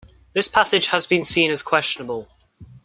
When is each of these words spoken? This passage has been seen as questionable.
This 0.33 0.47
passage 0.47 0.87
has 0.87 1.05
been 1.05 1.23
seen 1.23 1.51
as 1.51 1.61
questionable. 1.61 2.27